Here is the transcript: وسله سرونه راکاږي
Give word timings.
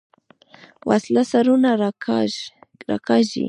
وسله 0.87 1.21
سرونه 1.31 1.69
راکاږي 2.91 3.39